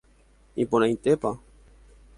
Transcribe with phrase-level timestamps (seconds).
[0.63, 1.37] Iporãitépa